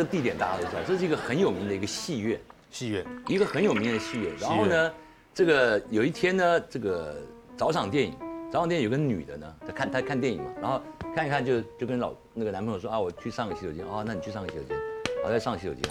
[0.00, 4.32] 这个地点大家都知道，这是一个很有名的一个戏院，戏院，一个很有名的戏院。
[4.40, 4.90] 然后呢，
[5.34, 7.18] 这个有一天呢，这个
[7.54, 8.14] 早场电影，
[8.50, 10.80] 早场电影有个女的呢，在看她看电影嘛，然后
[11.14, 14.74] 看一看就就跟老那个男朋友说啊，我去上个洗手间，哦，那你去上个洗手间，
[15.22, 15.82] 我，在上洗手间。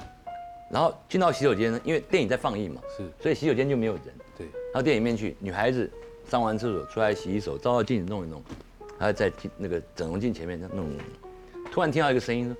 [0.71, 4.03] 然后进到洗手间呢，因为电影在放映嘛，是，所以洗手间就没有人。
[4.35, 5.87] 对，到电影里面去，女孩子
[6.27, 8.41] 上完厕所出来洗洗手，照照镜子弄一弄，
[8.97, 10.97] 还在那个整容镜前面弄弄。
[11.71, 12.57] 突然听到一个声音说：“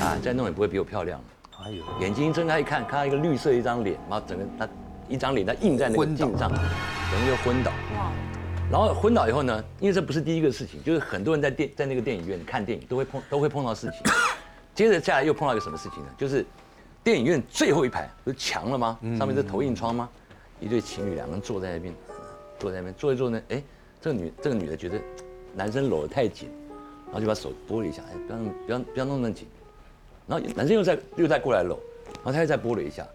[0.00, 1.20] 啊，再弄也不会比我漂亮。”
[1.64, 4.68] 哎呦，眼睛睁开一看，看到一个绿色一张脸，然后整个他
[5.08, 7.70] 一张脸他印在那个镜上，整个就昏倒。
[7.96, 8.12] 哇！
[8.70, 14.12] 然后昏倒以后呢，因为这不是第一个事情，就是很多人在电在那个电影院看电影都会碰都会碰到事情。
[14.74, 16.10] 接着下来又碰到一个什么事情呢？
[16.18, 16.44] 就是
[17.02, 18.98] 电影院最后一排不是墙了吗？
[19.16, 20.08] 上面是投影窗吗？
[20.60, 21.94] 一对情侣两个人坐在那边，
[22.58, 23.62] 坐在那边坐一坐呢，哎，
[24.00, 25.00] 这个女这个女的觉得
[25.54, 26.50] 男生搂得太紧。
[27.06, 29.46] 然后就把手拨了一下，哎，不要不要不要弄那么紧。
[30.26, 31.78] 然后男生又再又再过来搂，
[32.16, 33.06] 然后他又再拨了一下。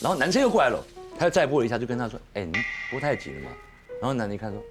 [0.00, 0.78] 然后男生又过来搂，
[1.18, 2.52] 他又再拨了一下，就跟他说：“哎，你
[2.90, 3.50] 拨太紧了嘛。”
[4.00, 4.62] 然后男的一看说：“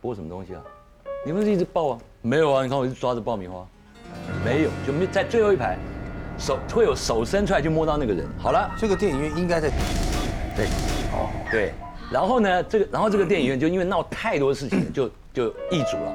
[0.00, 0.62] 拨什么东西啊？
[1.26, 1.98] 你不是一直抱啊？
[2.20, 3.66] 没有啊，你看我一直抓着爆米花，
[4.44, 5.78] 没有，就没在最后一排，
[6.38, 8.26] 手会有手伸出来就摸到那个人。
[8.38, 9.70] 好了，这个电影院应该在，
[10.54, 10.66] 对，
[11.12, 11.72] 哦，对。
[12.12, 16.14] 然后呢，这个然后这个电影院就因为闹太多事情，就就易主了。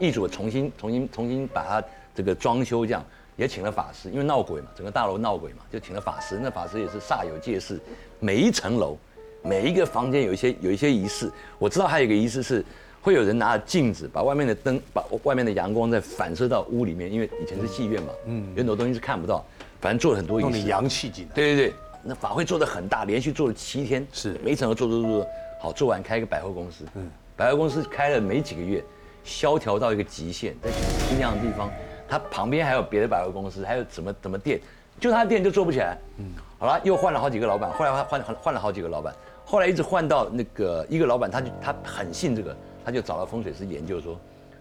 [0.00, 1.82] 易主重新、重新、重新把它
[2.14, 3.04] 这个装修，这样
[3.38, 6.40] 也请了法师，因为闹鬼嘛，整个大楼闹鬼嘛，就请了法师。
[6.42, 7.80] 那法师也是煞有介事，
[8.18, 8.98] 每一层楼、
[9.42, 11.30] 每一个房间有一些有一些仪式。
[11.56, 12.64] 我知道还有一个仪式是，
[13.00, 19.44] 会有人拿着镜子，把外面的灯、把外面的阳光再反射到屋里面，因为以前是戏院嘛，嗯，有很多东西是看不到，
[19.80, 20.50] 反正做了很多仪式。
[20.58, 21.30] 弄阳气进来。
[21.32, 25.26] 对对对，那法会做的很大，连续做了七天，是每一层楼做做做，
[25.60, 28.82] 好做完开一个百货公司，嗯，百货公司开了没几个月。
[29.24, 30.70] 萧条到一个极限，在
[31.06, 31.70] 新疆的地方，
[32.08, 34.58] 它旁边还有别的百货公司，还有什么什么店，
[34.98, 35.98] 就他的店就做不起来。
[36.16, 39.14] 嗯，好了，又换了好几个老板，后来换换换了好几个老板，
[39.44, 44.18] 后来一直换到那个一个老板，他就他很信这个，他就找到风水师研究说，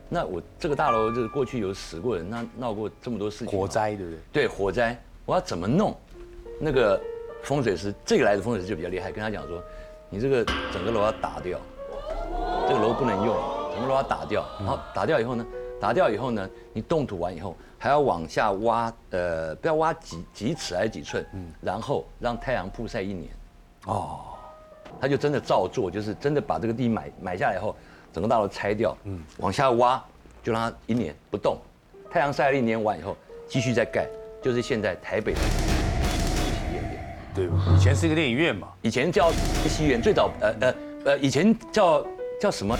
[0.09, 4.19] 那我这个大楼就是过去有死过人，那闹过这么多事情，火灾对不对？
[4.33, 5.95] 对，火灾，我要怎么弄？
[6.59, 6.99] 那个
[7.43, 9.63] 风水师这个来的风水师就比较厉害，跟他讲说，
[10.09, 10.43] 你这个
[10.73, 11.59] 整个楼要打掉，
[12.67, 13.35] 这个楼不能用。
[13.73, 15.45] 整个楼要打掉，然后打掉以后呢，
[15.79, 23.29] 打掉以后呢，你动土完以后还要往下挖，呃，不要挖几几尺还是几寸，嗯，然后让太阳曝晒一年，
[23.85, 24.19] 哦，
[24.99, 27.75] 他就真的照做，就是真的把这个地买买下来以后，
[28.11, 30.03] 整个大楼拆掉，嗯，往下挖，
[30.43, 31.57] 就让它一年不动，
[32.09, 33.15] 太阳晒了一年完以后，
[33.47, 34.07] 继续再盖，
[34.41, 37.03] 就是现在台北的戏院店，
[37.35, 39.31] 对，以前是一个电影院嘛，以前叫
[39.67, 42.03] 戏院，最早呃呃呃，以前叫
[42.41, 42.75] 叫什么？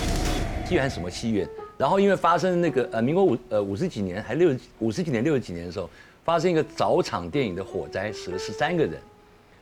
[0.66, 1.47] 戏院什么戏院？
[1.77, 5.88] 然后因为发生那个呃，民国五呃五十几年还六五十几年六十几年的时候，
[6.25, 8.99] 发生一个早场电影的火灾，死了十三个人。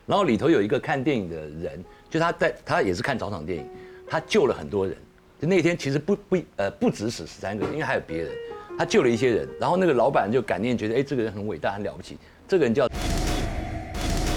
[0.06, 3.68] 然后里头有一个看电影的人，就他在他也是看早场电影，
[4.08, 4.96] 他救了很多人。
[5.42, 8.32] 就那天其实不不呃不止死十三个人，因为还有别人，
[8.78, 9.50] 他救了一些人。
[9.60, 12.18] 然后那个老板就感念，觉得哎这个人很伟大很了不起。
[12.48, 12.88] 这个人叫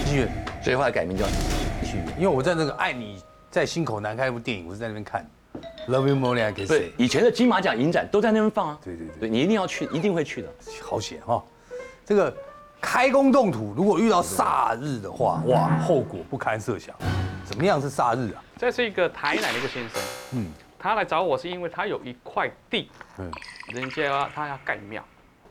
[0.06, 0.28] 戏院，
[0.64, 1.24] 所以后来改名叫
[1.84, 2.06] 戏院。
[2.16, 5.24] 因为我在那个《爱你在心口难开》一部电影，我是在那边看。
[5.88, 6.78] Love you more than I can say。
[6.78, 8.78] 对，以前的金马奖影展都在那边放啊。
[8.84, 10.48] 对对对，你一定要去，一定会去的。
[10.82, 11.42] 好险哈！
[12.04, 12.34] 这个
[12.80, 16.94] 开工动土，如果遇到煞日的话，哇，后果不堪设想。
[17.44, 18.44] 怎么样是煞日啊？
[18.58, 20.46] 这是一个台南的一个先生，嗯，
[20.78, 23.30] 他来找我是因为他有一块地，嗯，
[23.72, 25.02] 人家他要盖庙。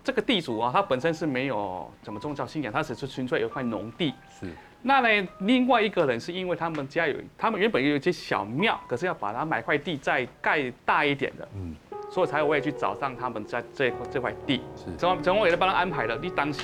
[0.03, 4.13] 这个地主啊，他本身是没有怎么宗教信仰，他只是纯粹有一块农地。
[4.39, 4.53] 是。
[4.87, 5.27] 那呢？
[5.39, 11.75] 另外一个人是因为他们家有，他们原本有一些小庙，可是要把它买块地再盖大一点的，嗯，
[12.09, 14.61] 所以才我也去找上他们在这这块地。
[14.77, 16.17] 是，陈陈我也在帮他安排了。
[16.21, 16.63] 你当时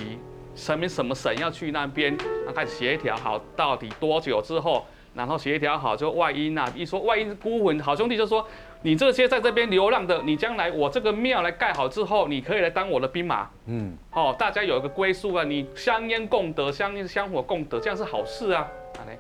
[0.56, 4.86] 什么什么省要去那边，然后开始协调好到底多久之后。
[5.16, 8.44] 然后协调好，就外因呐，一说外因孤魂，好兄弟就说，
[8.84, 19.18] 你这些在这边流浪的，你将来我这个庙来盖好之后，你可以来当我的兵马，嗯，哦，大家有一个归宿啊，你香烟共得，香烟香火共得，这样是好事啊，啊嘞，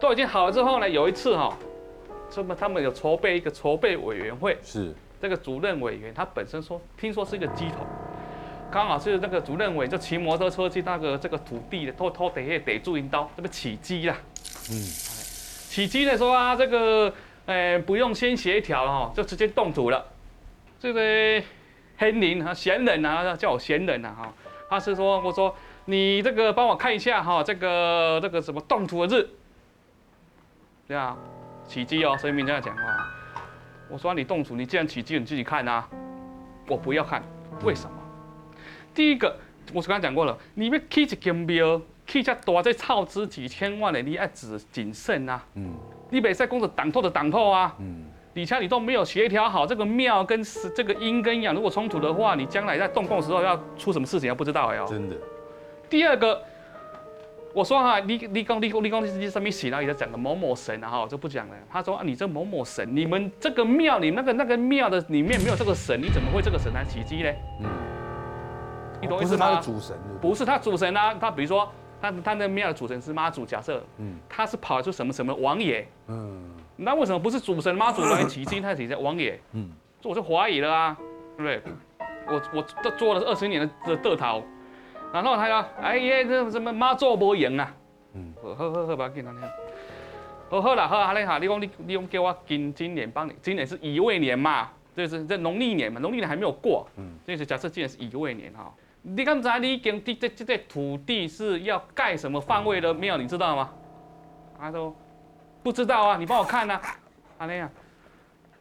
[0.00, 1.56] 都已经好了之后呢，有一次哈，
[2.28, 4.92] 这么他们有筹备一个筹备委员会，是。
[5.22, 7.86] 这个主任委员，他本身说，听说是一个鸡头，
[8.70, 14.16] 刚好是那个主任委就骑摩托车去那个这个土地的偷偷逮下逮住一刀，这不起鸡啦，
[14.70, 14.76] 嗯。
[15.70, 17.12] 起鸡的时候啊，这个，
[17.46, 20.02] 呃，不用先协调哈，就直接动土了。
[20.78, 21.00] 这个
[21.98, 24.32] 黑林啊，闲人啊，叫我闲人啊哈。
[24.70, 25.54] 他是说，我说
[25.84, 29.28] 你这个帮我看一下哈，这个这个什么动土的日，
[30.88, 31.16] 对啊，
[31.68, 32.82] 起机哦，所以明这样讲话。
[33.90, 35.86] 我说你动土，你既然起机，你自己看啊，
[36.66, 37.22] 我不要看，
[37.62, 37.96] 为什么？
[38.94, 39.36] 第一个，
[39.74, 45.42] 我刚刚讲过了，你要起一间庙，起遮大，这耗资几千万的，你要谨谨慎啊。
[45.54, 45.74] 嗯。
[46.14, 47.74] 你袂使讲着挡透的挡透啊。
[47.80, 48.04] 嗯。
[48.32, 50.42] 底下你都没有协调好这个庙跟
[50.74, 54.86] 这个阴跟阳，如果冲突的话，你将来在动工的时候要出什么事情，要不知道哎哦。
[54.88, 55.16] 真的。
[55.88, 56.42] 第二个，
[57.52, 61.54] 我说哈，你你讲你讲你讲你上面写到也在讲的某某神啊哈，就不讲了。
[61.70, 67.30] 他说啊，你这某某神，你们这个庙，你那个那个庙的里面没有这个神，你怎么会这个神来袭击呢？
[67.60, 67.68] 嗯。
[69.00, 69.46] 你懂意思吗？
[69.46, 69.96] 不是他的主神。
[70.20, 71.70] 不是他主神啊，他比如说
[72.12, 76.50] 他他那庙的主神是妈祖，假设，嗯，他是跑出什么什么王爷，嗯。
[76.76, 78.60] 那为什么不是主神妈祖来提经？
[78.60, 79.70] 他提在王爷，嗯，
[80.00, 80.96] 这我就怀疑了啊，
[81.36, 81.72] 对不对？
[82.26, 84.42] 我我都做了二十年的的桃，
[85.12, 87.72] 然后他说哎呀，这什么妈做不赢啊？
[88.14, 89.32] 嗯，好好好，不要紧，那
[90.50, 98.74] 好好了，好啊，你好，你讲你你讲叫我今今年帮你，今年是乙未年嘛，就是这农历年嘛，农历年还没有过，嗯，就是假设今年是乙未年哈。
[99.06, 103.70] 你刚才你讲这这这土地是要盖什么方位的庙，你知道吗？
[104.58, 104.94] 他说。
[105.62, 106.78] 不知道啊，你帮我看呐，
[107.38, 107.70] 阿那样，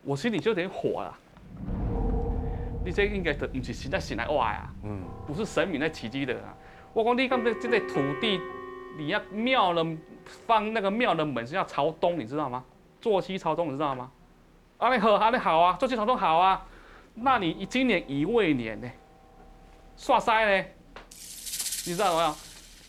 [0.03, 1.13] 我心里就有点火了。
[2.85, 6.55] 你这应该不是现在醒来哇呀，嗯，不是神明在奇迹的啊。
[6.93, 8.39] 我讲你刚才这个土地，
[8.97, 9.85] 你要庙的
[10.23, 12.63] 放那个庙的门是要朝东，你知道吗？
[13.01, 14.09] 坐西朝东，你知道吗？
[14.77, 16.65] 阿那好，阿那好啊，坐西朝东好啊。
[17.15, 18.89] 那你今年乙未年呢？
[19.97, 20.65] 刷塞呢？
[21.85, 22.35] 你知道没有？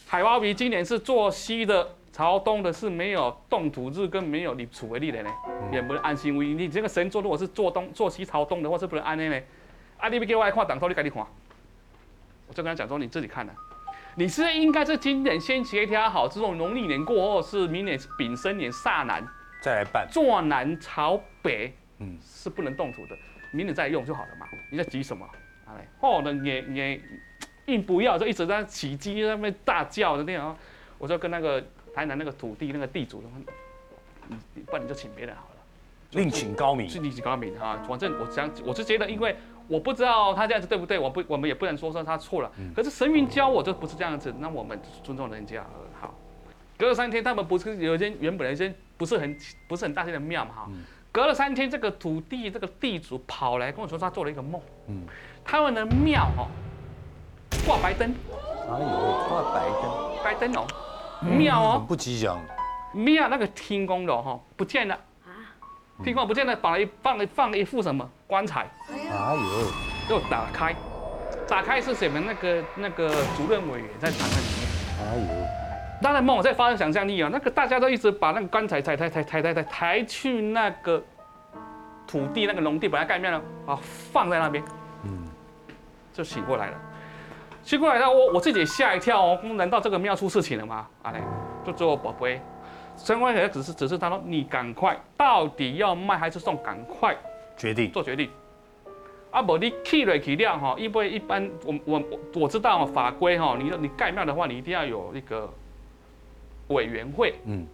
[0.06, 1.88] 海蛙比今年是坐西的。
[2.14, 5.30] 朝东的是没有动土日跟没有你处为例的呢，
[5.72, 9.40] 也不能安心为你这个神座如果是坐东坐西朝东的话是不能安的呢。
[9.98, 11.26] 啊，你不给我来看挡头，你赶紧看。
[12.46, 13.52] 我就跟他讲说你自己看的，
[14.14, 19.26] 你是应该是今年先协调好，这种农历年过后是明年丙申年煞南
[19.60, 23.16] 再来办，坐南朝北，嗯，是不能动土的，
[23.50, 24.46] 明年再用就好了嘛。
[24.70, 25.28] 你在急什么？
[26.00, 27.00] 哦，那也也
[27.66, 30.56] 硬不要，就一直在起鸡那边大叫的那样，
[30.98, 31.62] 我就跟那个。
[31.94, 33.30] 台南那个土地那个地主说，
[34.52, 35.62] 你不然你就请别人好了，
[36.10, 37.80] 另请高明，是另请高明哈。
[37.88, 39.36] 反正我想，我是觉得，因为
[39.68, 42.50] 我不知道他这样子对不对，我不，我们也不能说说他错了。
[42.74, 45.64] 可是神明教我就不是这样子，那我们尊重人家
[46.00, 46.12] 好。
[46.76, 49.38] 隔了三天，他们不是有一间原本的一间不是很
[49.68, 50.70] 不是很大间的庙嘛哈。
[51.12, 54.60] 隔了三天，这个土地这个地主跑来跟我说，他做了一个梦。
[54.88, 55.06] 嗯，
[55.44, 56.48] 他们的庙哦
[57.66, 58.14] 挂白灯，
[58.68, 60.66] 哎呦，挂白灯，白灯哦。
[61.22, 62.38] 庙哦，不吉祥。
[62.92, 64.94] 庙那个天宫的哈不见了
[65.24, 65.30] 啊，
[66.02, 68.68] 天宫不见了，把一放了放了一副什么棺材？
[68.90, 70.74] 哎呦，又打开，
[71.48, 72.20] 打开是什么？
[72.20, 74.68] 那个那个主任委员在躺在里面。
[75.00, 75.46] 哎呦，
[76.02, 81.02] 当然梦我在发生想象力啊，那个大家都一直把那个棺材抬抬抬抬抬抬抬去那个
[82.06, 83.78] 土地那个农地把它盖庙了，啊
[84.12, 84.62] 放在那边，
[85.04, 85.28] 嗯，
[86.12, 86.80] 就醒过来了。
[87.62, 90.86] 醒过来，他我我自己也吓一跳哦，难道这个庙出事情了吗？
[91.02, 91.22] 啊嘞，
[91.64, 92.38] 就做宝贝，
[92.94, 96.62] 升官也只是只是他说你赶快，到底要卖还是送？
[96.62, 97.16] 赶快
[97.56, 98.28] 决定做决定。
[99.30, 102.02] 啊不，你起了起量哈，因为一般我我
[102.34, 105.50] 我知道法规哈，你你盖庙的话，你一定要有一个
[106.68, 107.34] 委员会。
[107.46, 107.66] 嗯，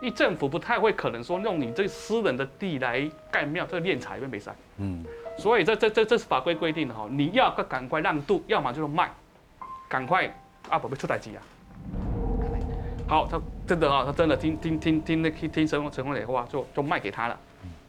[0.00, 4.50] 你政府不太会可能说用你这私人的地来盖庙，这敛财会没事。
[4.78, 5.04] 嗯。
[5.38, 9.08] 所以这这这这是法规规定的哈，你要赶快让渡，要么就是卖，
[9.88, 10.26] 赶快
[10.68, 11.40] 啊宝贝出台机啊。
[13.08, 17.38] 好，他真的哈，他真的听听听听那听陈陈红磊的话，就就卖给他了。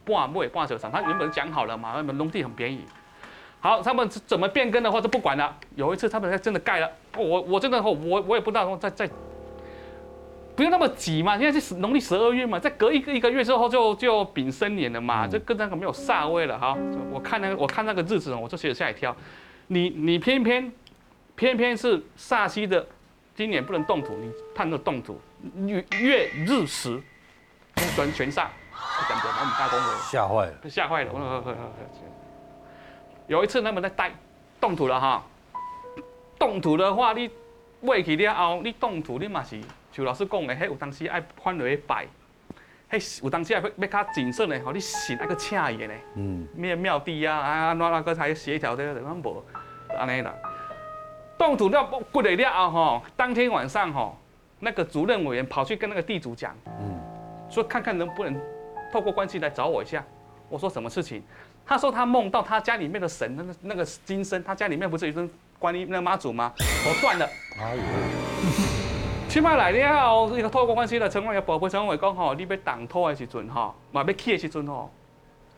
[0.05, 2.85] 半卖半折上，他原本讲好了嘛，那们农地很便宜。
[3.59, 5.55] 好，他们怎么变更的话就不管了。
[5.75, 9.09] 有一次他们真的盖了，我我真的我我也不知道在在。
[10.59, 16.77] 不用那么急嘛，现在是农历十二月嘛，再隔一个一个月之后就就丙申年了嘛，就跟那个没有煞位了哈。
[17.09, 19.15] 我看那个我看那个日子，我就觉得吓一跳。
[19.67, 20.69] 你你偏偏
[21.37, 22.85] 偏偏是煞西的，
[23.33, 25.17] 今年不能动土，你判个动土
[25.65, 27.01] 月月日时
[27.95, 28.47] 全全煞，
[29.07, 31.13] 感觉把我们大公给吓坏了，吓坏了。
[33.27, 34.11] 有一次他们在带
[34.59, 35.23] 动土了哈，
[36.37, 37.29] 动土的话你
[37.79, 39.57] 未起了后，你动土你嘛是。
[39.91, 42.05] 就老师讲的，迄有当时爱翻落去拜，
[42.91, 49.43] 迄有当时要要较谨慎的，吼，你信那个请伊的，嗯，咩庙地啊，啊，哪那个才协调的，咱无
[49.97, 50.33] 安尼啦。
[51.37, 54.17] 动土了过来了后，吼，当天晚上吼，
[54.59, 56.99] 那个主任委员跑去跟那个地主讲，嗯，
[57.49, 58.39] 说看看能不能
[58.91, 60.03] 透过关系来找我一下。
[60.49, 61.23] 我说什么事情？
[61.65, 65.29] 他说他梦到他家里面的神，那个那个金身，他家里面不是有尊
[65.59, 66.51] 观音那个妈祖吗？
[66.57, 67.29] 头断了。
[67.59, 68.88] 哎呦。
[69.29, 74.91] 起码来了后，一个透过关系的陈光也宝贝陈伟讲吼，你要挡土的时阵吼，嘛要起的时阵吼，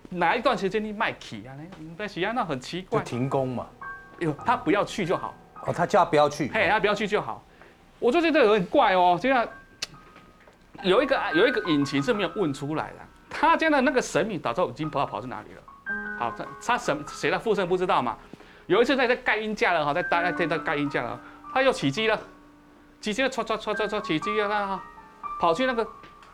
[0.09, 1.55] 哪一段时间你卖起啊？
[1.97, 3.01] 但是啊，那很奇怪。
[3.01, 3.65] 停工嘛。
[4.19, 5.33] 哟，他不要去就好。
[5.65, 6.51] 哦，他叫他不要去。
[6.53, 7.41] 嘿，他不要去就好。
[7.97, 9.47] 我就觉得有点怪哦，就像
[10.83, 12.95] 有一个有一个引擎是没有问出来的，
[13.29, 15.61] 他家的那个神明早就已经不知道跑去哪里了。
[16.19, 18.17] 好，他他神谁的附身不知道嘛？
[18.67, 21.17] 有一次在在盖音架了哈，在在在在盖音架了，
[21.53, 22.19] 他又起机了，
[23.01, 24.79] 起机了，唰唰唰唰唰起机了，那
[25.39, 25.85] 跑去那个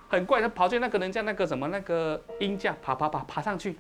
[0.10, 3.78] 很怪，他跑去那个人家那个什么那个音架爬爬爬爬上去，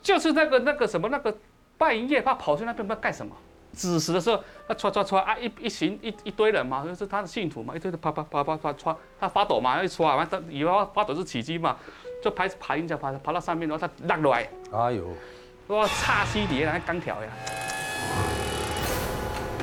[0.00, 1.36] 就是那个那个什么那个
[1.76, 3.36] 半夜他跑去那边不知道干什么。
[3.72, 11.76] 子时的时候，他唰唰唰啊，一一行一一堆人嘛，就是他的信徒嘛，一堆的啪啪啪啪啪唰，他发抖嘛，一唰完他以为发抖是起机嘛，
[12.22, 15.06] 就爬爬音架爬爬到上面，然后他落落来，哎呦，
[15.66, 17.30] 哇，差西底那钢条呀！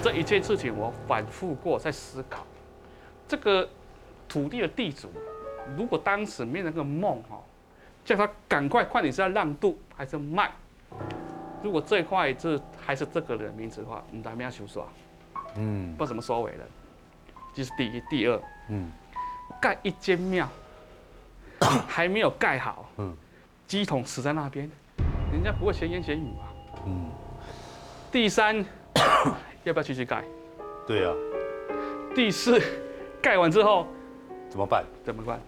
[0.03, 2.45] 这一件事情我反复过在思考，
[3.25, 3.65] 这个
[4.27, 5.09] 土地的地主，
[5.77, 7.41] 如果当时没有那个梦哈，
[8.03, 10.51] 叫他赶快快点是要让渡还是卖？
[11.63, 14.83] 如果这一块是还是这个人名字的话，你们还没有修刷，
[15.55, 16.65] 嗯，不知道怎么收尾了。
[17.53, 18.91] 这是第一，第二，嗯，
[19.61, 20.49] 盖一间庙
[21.87, 23.15] 还没有盖好，嗯，
[23.65, 24.69] 鸡桶死在那边，
[25.31, 26.49] 人家不会闲言闲语嘛，
[26.87, 27.09] 嗯。
[28.11, 28.63] 第三，
[29.63, 30.23] 要不要继续盖？
[30.85, 31.13] 对啊。
[32.15, 32.61] 第四，
[33.21, 33.87] 盖完之后
[34.49, 34.83] 怎么办？
[35.03, 35.39] 怎么办？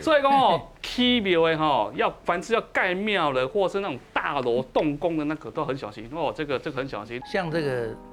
[0.00, 6.32] 所以讲哦， 起庙的哈，要凡是要盖庙的，或是那种大楼动工的那个，都很小心哦。
[6.34, 7.20] 这个这个很小心。
[7.26, 7.70] 像这个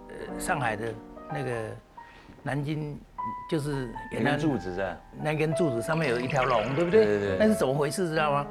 [0.09, 0.93] 呃上海的
[1.31, 1.69] 那个
[2.41, 2.99] 南京，
[3.49, 7.05] 就是那根柱子在，那根柱子上面有一条龙，对不对？
[7.05, 7.37] 对对对。
[7.37, 8.09] 那是怎么回事？
[8.09, 8.47] 知道吗？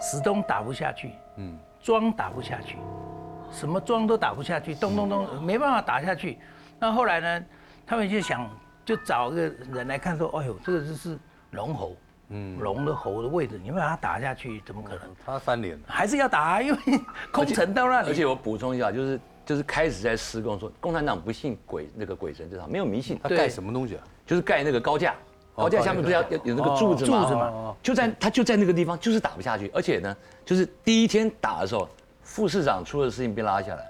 [0.00, 2.76] 始终打不下去，嗯，桩打不下去，
[3.54, 6.38] 什么桩都打不下去，咚咚咚，没办法打下去。
[6.78, 7.44] 那后来呢，
[7.86, 8.50] 他们就想
[8.84, 9.42] 就找一个
[9.72, 11.18] 人来看，说，哎呦，这个就是
[11.52, 11.96] 龙喉。
[12.30, 15.00] 嗯，龙的喉的位置，你把它打下去，怎么可能？
[15.26, 16.78] 他翻脸，还是要打，因为
[17.30, 18.08] 空城到那里。
[18.08, 23.20] 而且我补充一下，就是就是开始在施工说，共产党不信鬼那个鬼神这套，没有迷信。
[23.22, 24.04] 他盖什么东西啊？
[24.24, 25.14] 就是盖那个高架，
[25.54, 27.22] 高架下面不是要有那个柱子吗？
[27.22, 27.76] 柱子嘛？
[27.82, 29.70] 就在他就在那个地方，就是打不下去。
[29.74, 31.86] 而且呢，就是第一天打的时候，
[32.24, 33.86] 副市长出了事情被拉下来。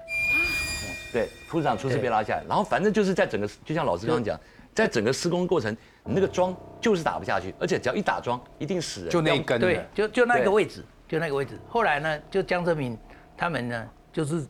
[1.11, 4.39] 对，副市长出事被拉下来，然后反正就是在整个，就像老师刚刚讲。
[4.75, 5.73] 在整个施工过程，
[6.03, 9.09] 你那个桩就是打不下去，而且只要一打桩，一定死人。
[9.09, 11.57] 就那一根，对，就就那个位置，就那个位置。
[11.69, 12.97] 后来呢，就江泽民
[13.37, 14.45] 他们呢，就是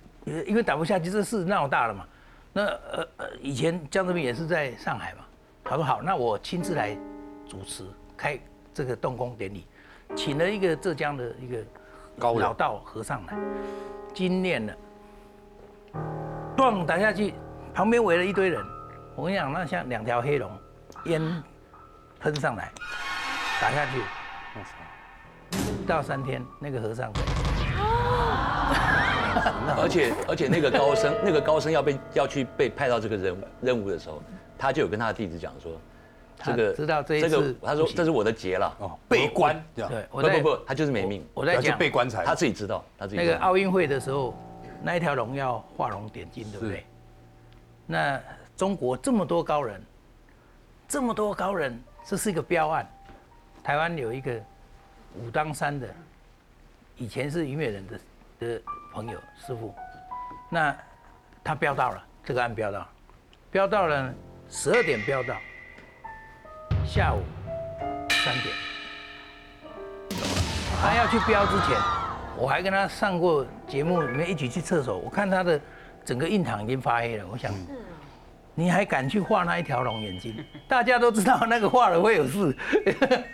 [0.48, 2.08] 因为打不下去，这事闹大了嘛。
[2.52, 5.24] 那呃呃，以前江泽民也是在上海嘛，
[5.64, 6.98] 他说好，那我亲自来
[7.48, 7.84] 主持
[8.18, 8.40] 开
[8.74, 9.68] 这个动工典礼，
[10.16, 11.58] 请了一个浙江的一个
[12.18, 13.36] 老道和尚来，
[14.14, 14.74] 精炼了，
[16.56, 17.34] 咣打下去，
[17.74, 18.64] 旁边围了一堆人。
[19.16, 20.52] 我跟你讲，那像两条黑龙，
[21.06, 21.44] 烟
[22.20, 22.72] 喷上来，
[23.62, 24.02] 打下去，
[25.82, 27.12] 不到三天，那个和尚。
[29.78, 34.24] 而且而且那个高僧，那个高僧要被要去被派到这个任务任务的时候，
[34.58, 35.74] 他就有跟他的弟子讲说，
[36.44, 43.18] 这个知道这一次，他说这是我的劫了，哦，被关，对，不不不，他就是没命，我在讲被棺材，他自己知道，他自己。
[43.18, 44.36] 那个奥运会的时候，
[44.84, 46.86] 那一条龙要画龙点睛，对不对？
[47.86, 48.22] 那。
[48.58, 49.84] 中国这么多高人，
[50.88, 52.90] 这么多高人，这是一个标案。
[53.62, 54.42] 台湾有一个
[55.16, 55.86] 武当山的，
[56.96, 58.00] 以前是虞美人的
[58.40, 58.62] 的
[58.94, 59.76] 朋友师傅，
[60.50, 60.74] 那
[61.44, 62.88] 他标到了这个案标到，
[63.52, 64.14] 标到了
[64.50, 65.36] 十二点标到，
[66.86, 67.22] 下午
[68.10, 68.56] 三点，
[70.82, 71.78] 他要去标之前，
[72.38, 75.60] 我还跟他上过节目，里面一起去厕所，我看他的
[76.06, 77.52] 整个印堂已经发黑了，我想。
[78.58, 80.34] 你还敢去画那一条龙眼睛？
[80.66, 82.56] 大家都知道那个画了会有事，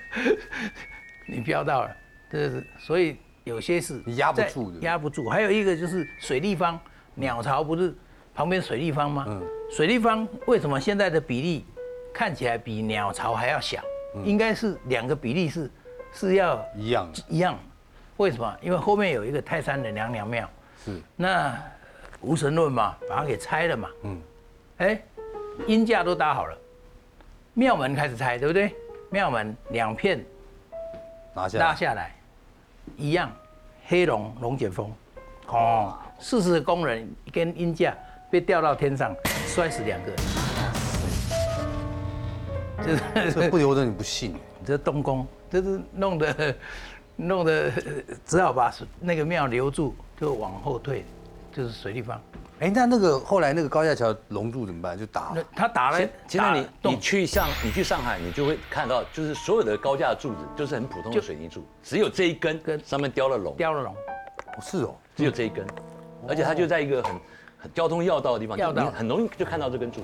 [1.30, 1.96] 你飙到了，
[2.32, 5.30] 这是所以有些事压不住的，压不住。
[5.30, 6.80] 还有一个就是水立方
[7.14, 7.96] 鸟巢不是
[8.34, 9.26] 旁边水立方吗？
[9.28, 11.68] 嗯，水立方为什么现在的比例
[12.14, 13.82] 看起来比鸟巢还要小？
[14.24, 15.72] 应该是两个比例是
[16.14, 17.58] 是要一样一样。
[18.18, 18.58] 为什么？
[18.62, 20.50] 因为后面有一个泰山的娘娘庙，
[20.86, 21.58] 是那
[22.20, 23.90] 无神论嘛，把它给拆了嘛。
[24.04, 24.22] 嗯，
[24.78, 25.02] 哎。
[25.68, 26.58] 阴架都搭好了，
[27.54, 28.74] 庙门开始拆，对不对？
[29.12, 30.24] 庙门两片
[31.36, 32.16] 拿下拉下来，
[32.96, 33.30] 一样，
[33.86, 34.92] 黑龙龙卷风，
[35.48, 37.94] 哦，四十个工人一根阴架
[38.32, 39.14] 被吊到天上，
[39.46, 40.41] 摔死两个。
[43.34, 44.36] 这不由得你不信，
[44.66, 46.56] 这动工，这是弄得
[47.16, 47.72] 弄得
[48.26, 51.06] 只好把那个庙留住，就往后退，
[51.52, 52.20] 就是水立方。
[52.60, 54.98] 哎，那那个后来那个高架桥龙柱怎么办？
[54.98, 55.44] 就打了。
[55.56, 55.98] 他打了。
[56.28, 63.56] 现在你你去上你去上海，你就会看到，就是所有的高架柱子就是很普通的水泥柱，只有这一根跟上面雕了龙。
[63.56, 63.96] 雕了龙。
[64.62, 65.66] 是哦，只有这一根，
[66.28, 67.16] 而且它就在一个很
[67.58, 70.02] 很交通要道的地方，要道你很容易就看到这根柱。